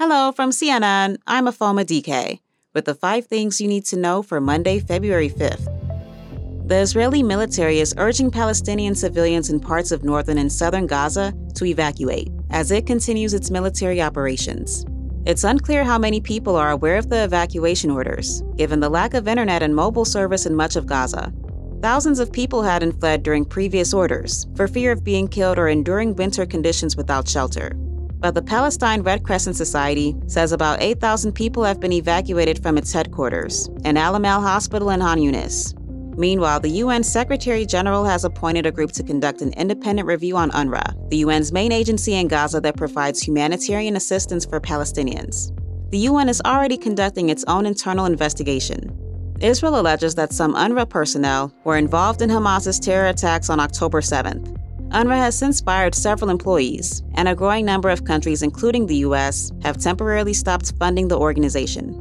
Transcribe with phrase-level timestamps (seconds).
[0.00, 1.16] Hello from CNN.
[1.26, 2.38] I'm Afoma DK
[2.72, 5.66] with the five things you need to know for Monday, February 5th.
[6.68, 11.64] The Israeli military is urging Palestinian civilians in parts of northern and southern Gaza to
[11.64, 14.86] evacuate as it continues its military operations.
[15.26, 19.26] It's unclear how many people are aware of the evacuation orders, given the lack of
[19.26, 21.32] internet and mobile service in much of Gaza.
[21.82, 26.14] Thousands of people hadn't fled during previous orders for fear of being killed or enduring
[26.14, 27.72] winter conditions without shelter.
[28.20, 32.92] But the Palestine Red Crescent Society says about 8,000 people have been evacuated from its
[32.92, 35.74] headquarters, an Al Amal hospital in Khan Yunis.
[36.18, 40.50] Meanwhile, the UN Secretary General has appointed a group to conduct an independent review on
[40.50, 45.52] UNRWA, the UN's main agency in Gaza that provides humanitarian assistance for Palestinians.
[45.92, 48.98] The UN is already conducting its own internal investigation.
[49.40, 54.57] Israel alleges that some UNRWA personnel were involved in Hamas's terror attacks on October 7th.
[54.90, 59.52] UNRWA has since fired several employees, and a growing number of countries, including the U.S.,
[59.62, 61.92] have temporarily stopped funding the organization.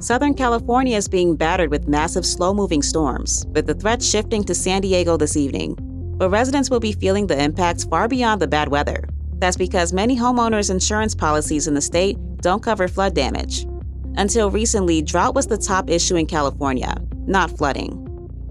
[0.00, 4.54] Southern California is being battered with massive slow moving storms, with the threat shifting to
[4.54, 5.76] San Diego this evening.
[6.18, 9.08] But residents will be feeling the impacts far beyond the bad weather.
[9.38, 13.66] That's because many homeowners' insurance policies in the state don't cover flood damage.
[14.16, 16.94] Until recently, drought was the top issue in California,
[17.26, 18.05] not flooding.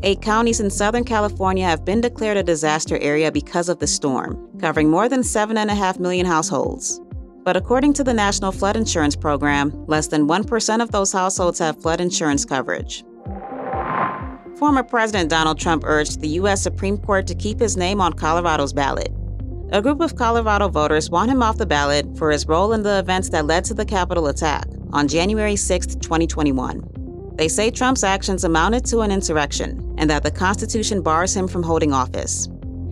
[0.05, 4.37] Eight counties in Southern California have been declared a disaster area because of the storm,
[4.59, 7.01] covering more than 7.5 million households.
[7.43, 11.81] But according to the National Flood Insurance Program, less than 1% of those households have
[11.81, 13.03] flood insurance coverage.
[14.59, 16.61] Former President Donald Trump urged the U.S.
[16.61, 19.11] Supreme Court to keep his name on Colorado's ballot.
[19.71, 22.99] A group of Colorado voters want him off the ballot for his role in the
[22.99, 27.04] events that led to the Capitol attack on January 6, 2021.
[27.35, 31.63] They say Trump's actions amounted to an insurrection and that the Constitution bars him from
[31.63, 32.47] holding office.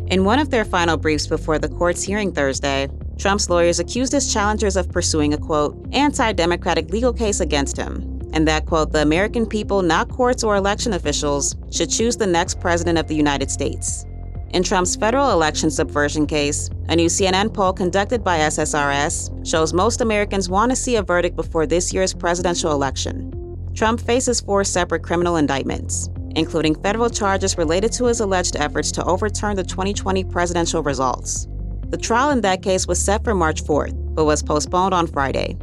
[0.08, 4.34] In one of their final briefs before the court's hearing Thursday, Trump's lawyers accused his
[4.34, 9.02] challengers of pursuing a quote, anti democratic legal case against him, and that, quote, the
[9.02, 13.50] American people, not courts or election officials, should choose the next president of the United
[13.50, 14.06] States.
[14.50, 20.02] In Trump's federal election subversion case, a new CNN poll conducted by SSRS shows most
[20.02, 23.33] Americans want to see a verdict before this year's presidential election.
[23.74, 29.04] Trump faces four separate criminal indictments, including federal charges related to his alleged efforts to
[29.06, 31.48] overturn the 2020 presidential results.
[31.90, 35.58] The trial in that case was set for March 4th, but was postponed on Friday.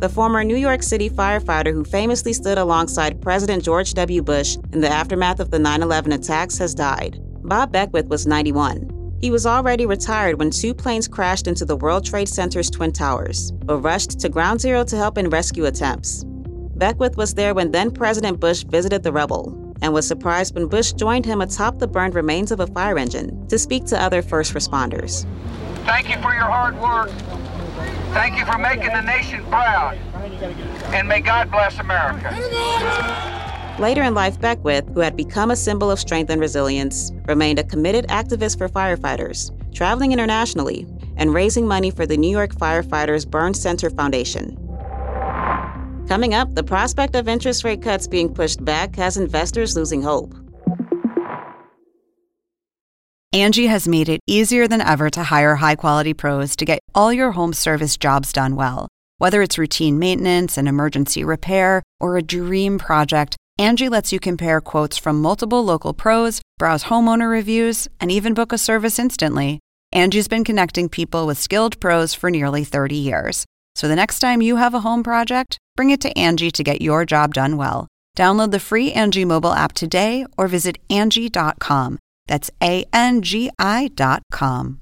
[0.00, 4.22] The former New York City firefighter who famously stood alongside President George W.
[4.22, 7.20] Bush in the aftermath of the 9 11 attacks has died.
[7.44, 9.16] Bob Beckwith was 91.
[9.20, 13.52] He was already retired when two planes crashed into the World Trade Center's Twin Towers,
[13.52, 16.24] but rushed to Ground Zero to help in rescue attempts.
[16.82, 20.92] Beckwith was there when then President Bush visited the rubble and was surprised when Bush
[20.92, 24.52] joined him atop the burned remains of a fire engine to speak to other first
[24.52, 25.24] responders.
[25.86, 27.08] Thank you for your hard work.
[28.12, 29.96] Thank you for making the nation proud.
[30.92, 32.34] And may God bless America.
[33.78, 37.64] Later in life, Beckwith, who had become a symbol of strength and resilience, remained a
[37.64, 43.54] committed activist for firefighters, traveling internationally and raising money for the New York Firefighters Burn
[43.54, 44.58] Center Foundation.
[46.12, 50.34] Coming up, the prospect of interest rate cuts being pushed back has investors losing hope.
[53.34, 57.14] Angi has made it easier than ever to hire high quality pros to get all
[57.14, 58.88] your home service jobs done well.
[59.16, 64.60] Whether it's routine maintenance, an emergency repair, or a dream project, Angi lets you compare
[64.60, 69.60] quotes from multiple local pros, browse homeowner reviews, and even book a service instantly.
[69.94, 73.46] Angi's been connecting people with skilled pros for nearly 30 years.
[73.74, 76.82] So the next time you have a home project, bring it to Angi to get
[76.82, 77.88] your job done well.
[78.16, 81.98] Download the free Angi mobile app today or visit Angi.com.
[82.26, 84.80] That's A N G I.com.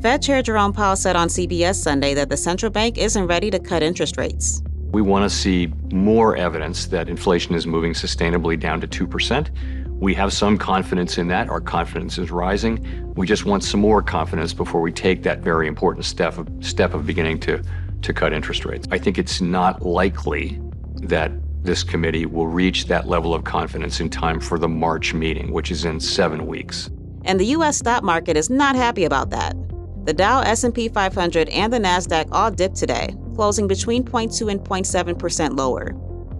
[0.00, 3.58] Fed Chair Jerome Powell said on CBS Sunday that the central bank isn't ready to
[3.58, 4.62] cut interest rates.
[4.92, 9.50] We want to see more evidence that inflation is moving sustainably down to 2%.
[9.98, 11.50] We have some confidence in that.
[11.50, 13.12] Our confidence is rising.
[13.16, 16.94] We just want some more confidence before we take that very important step of, step
[16.94, 17.60] of beginning to
[18.02, 18.86] to cut interest rates.
[18.90, 20.60] I think it's not likely
[21.02, 25.52] that this committee will reach that level of confidence in time for the March meeting,
[25.52, 26.90] which is in 7 weeks.
[27.24, 29.56] And the US stock market is not happy about that.
[30.04, 35.58] The Dow, S&P 500, and the Nasdaq all dipped today, closing between 0.2 and 0.7%
[35.58, 35.94] lower.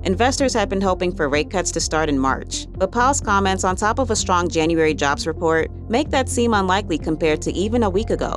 [0.05, 3.77] Investors had been hoping for rate cuts to start in March, but Powell's comments on
[3.77, 7.91] top of a strong January jobs report make that seem unlikely compared to even a
[7.91, 8.37] week ago.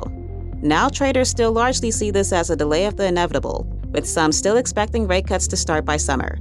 [0.62, 4.56] Now, traders still largely see this as a delay of the inevitable, with some still
[4.56, 6.38] expecting rate cuts to start by summer.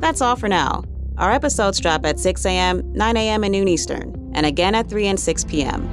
[0.00, 0.84] That's all for now.
[1.16, 5.06] Our episodes drop at 6 a.m., 9 a.m., and noon Eastern, and again at 3
[5.06, 5.88] and 6 p.m.